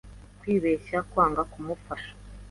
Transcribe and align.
Kwibeshya 0.39 0.97
kwanga 1.09 1.41
kumufasha. 1.51 2.11